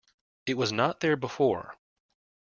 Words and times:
It 0.47 0.57
was 0.57 0.71
not 0.71 0.99
there 1.01 1.15
before. 1.15 1.75